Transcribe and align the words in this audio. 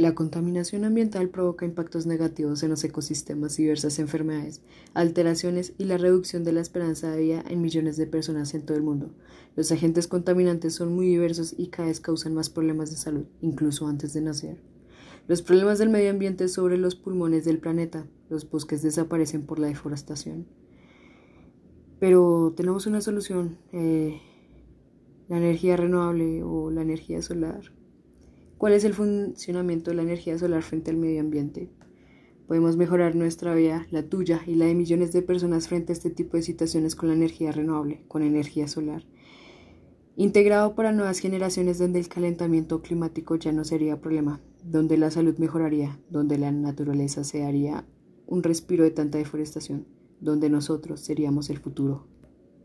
La 0.00 0.14
contaminación 0.14 0.86
ambiental 0.86 1.28
provoca 1.28 1.66
impactos 1.66 2.06
negativos 2.06 2.62
en 2.62 2.70
los 2.70 2.82
ecosistemas 2.84 3.58
y 3.58 3.64
diversas 3.64 3.98
enfermedades, 3.98 4.62
alteraciones 4.94 5.74
y 5.76 5.84
la 5.84 5.98
reducción 5.98 6.42
de 6.42 6.52
la 6.52 6.62
esperanza 6.62 7.10
de 7.10 7.20
vida 7.20 7.44
en 7.46 7.60
millones 7.60 7.98
de 7.98 8.06
personas 8.06 8.54
en 8.54 8.64
todo 8.64 8.78
el 8.78 8.82
mundo. 8.82 9.10
Los 9.56 9.70
agentes 9.72 10.08
contaminantes 10.08 10.74
son 10.74 10.94
muy 10.94 11.06
diversos 11.06 11.54
y 11.54 11.66
cada 11.66 11.88
vez 11.88 12.00
causan 12.00 12.32
más 12.32 12.48
problemas 12.48 12.90
de 12.90 12.96
salud, 12.96 13.26
incluso 13.42 13.88
antes 13.88 14.14
de 14.14 14.22
nacer. 14.22 14.62
Los 15.28 15.42
problemas 15.42 15.78
del 15.78 15.90
medio 15.90 16.08
ambiente 16.08 16.48
sobre 16.48 16.78
los 16.78 16.94
pulmones 16.94 17.44
del 17.44 17.58
planeta. 17.58 18.06
Los 18.30 18.48
bosques 18.48 18.80
desaparecen 18.80 19.44
por 19.44 19.58
la 19.58 19.66
deforestación. 19.66 20.46
Pero 21.98 22.54
tenemos 22.56 22.86
una 22.86 23.02
solución, 23.02 23.58
eh, 23.72 24.18
la 25.28 25.36
energía 25.36 25.76
renovable 25.76 26.42
o 26.42 26.70
la 26.70 26.80
energía 26.80 27.20
solar. 27.20 27.60
¿Cuál 28.60 28.74
es 28.74 28.84
el 28.84 28.92
funcionamiento 28.92 29.90
de 29.90 29.96
la 29.96 30.02
energía 30.02 30.38
solar 30.38 30.62
frente 30.62 30.90
al 30.90 30.98
medio 30.98 31.22
ambiente? 31.22 31.70
Podemos 32.46 32.76
mejorar 32.76 33.16
nuestra 33.16 33.54
vida, 33.54 33.86
la 33.90 34.02
tuya 34.02 34.42
y 34.46 34.54
la 34.54 34.66
de 34.66 34.74
millones 34.74 35.14
de 35.14 35.22
personas 35.22 35.66
frente 35.66 35.92
a 35.92 35.94
este 35.94 36.10
tipo 36.10 36.36
de 36.36 36.42
situaciones 36.42 36.94
con 36.94 37.08
la 37.08 37.14
energía 37.14 37.52
renovable, 37.52 38.04
con 38.06 38.22
energía 38.22 38.68
solar. 38.68 39.06
Integrado 40.14 40.74
para 40.74 40.92
nuevas 40.92 41.20
generaciones 41.20 41.78
donde 41.78 42.00
el 42.00 42.08
calentamiento 42.08 42.82
climático 42.82 43.34
ya 43.36 43.50
no 43.50 43.64
sería 43.64 44.02
problema, 44.02 44.42
donde 44.62 44.98
la 44.98 45.10
salud 45.10 45.38
mejoraría, 45.38 45.98
donde 46.10 46.36
la 46.36 46.52
naturaleza 46.52 47.24
se 47.24 47.44
haría 47.44 47.86
un 48.26 48.42
respiro 48.42 48.84
de 48.84 48.90
tanta 48.90 49.16
deforestación, 49.16 49.86
donde 50.20 50.50
nosotros 50.50 51.00
seríamos 51.00 51.48
el 51.48 51.60
futuro. 51.60 52.06